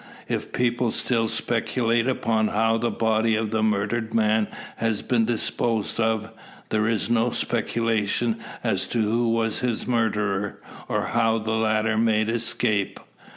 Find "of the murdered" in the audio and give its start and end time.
3.35-4.15